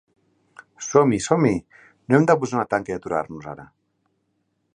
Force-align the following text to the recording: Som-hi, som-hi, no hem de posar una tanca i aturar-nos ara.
Som-hi, 0.87 1.19
som-hi, 1.25 1.53
no 2.09 2.19
hem 2.19 2.27
de 2.33 2.39
posar 2.45 2.59
una 2.61 2.67
tanca 2.75 2.95
i 2.97 2.97
aturar-nos 2.97 3.51
ara. 3.53 3.69